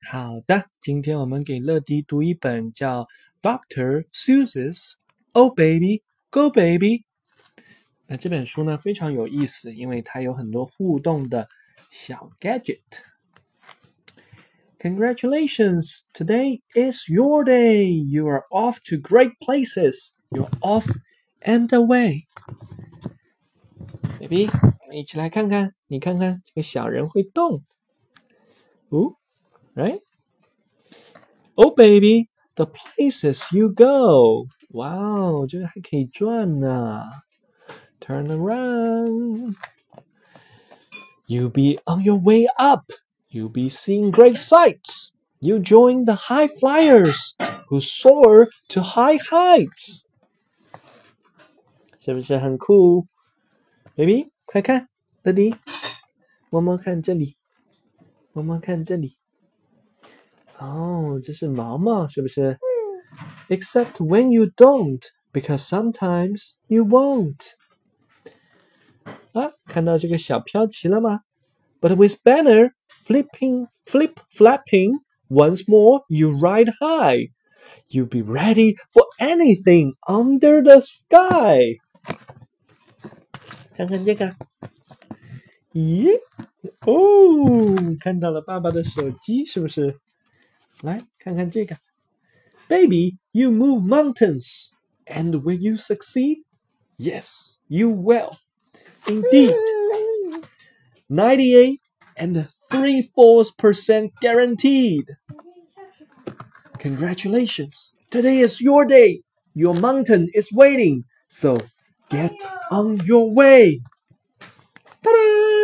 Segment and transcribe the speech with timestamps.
[0.00, 3.04] 好的，今天我们给乐迪读一本叫
[3.42, 4.94] 《Doctor Seuss's
[5.32, 6.98] Oh Baby Go Baby》。
[8.06, 11.48] 那这本书呢非常有意思，因为它有很多互动的
[11.90, 12.80] 小 gadget。
[14.78, 16.04] Congratulations!
[16.14, 17.84] Today is your day.
[17.90, 20.12] You are off to great places.
[20.30, 20.86] You're off
[21.40, 22.22] and away.
[24.18, 27.64] Baby，我们一起来看看，你看看这个小人会动。
[28.88, 29.16] 哦
[29.77, 29.99] ，right?
[31.55, 34.47] Oh, baby, the places you go.
[34.69, 37.03] 哇哦，这个还可以转呢。
[37.99, 39.55] Turn around.
[41.25, 42.91] You be on your way up.
[43.29, 45.11] You'll be seeing great sights.
[45.39, 47.35] You join the high flyers
[47.69, 50.05] who soar to high heights.
[51.99, 53.07] 是不是很酷？
[53.95, 54.89] Baby，快看，
[55.23, 55.55] 这里，
[56.49, 57.37] 摸摸看这里，
[58.33, 59.17] 摸摸看这里。
[60.59, 62.57] 哦，这是毛毛，是不是？
[63.49, 65.01] Except when you don't,
[65.31, 67.51] because sometimes you won't.
[69.33, 71.21] 啊，看到这个小飘旗了吗？
[71.81, 72.71] But with banner
[73.05, 77.31] flipping, flip flapping, once more you ride high.
[77.87, 81.79] You be ready for anything under the sky.
[83.75, 84.35] 看看这个，
[85.73, 86.07] 咦，
[86.85, 89.99] 哦，看到了爸爸的手机，是不是？
[90.81, 91.77] 来看看这个，
[92.67, 94.69] Baby, you move mountains,
[95.05, 96.43] and will you succeed?
[96.97, 98.37] Yes, you will.
[99.05, 99.55] Indeed.
[101.09, 101.81] Ninety-eight
[102.15, 105.05] and three-fourths percent guaranteed.
[106.79, 107.93] Congratulations!
[108.09, 109.21] Today is your day.
[109.53, 111.03] Your mountain is waiting.
[111.27, 111.57] So
[112.09, 112.33] get
[112.71, 113.81] on your way.
[115.03, 115.56] Ta-da!